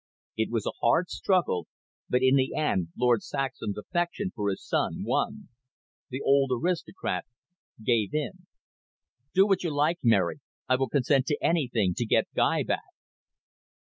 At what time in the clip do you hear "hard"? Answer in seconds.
0.81-1.11